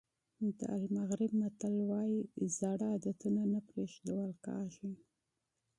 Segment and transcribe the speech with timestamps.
[0.59, 2.21] د المغرب متل وایي
[2.57, 4.91] زاړه عادتونه نه پرېښودل کېږي.